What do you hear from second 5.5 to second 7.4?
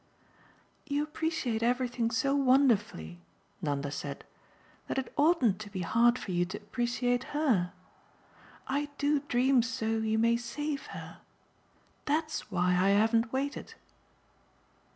to be hard for you to appreciate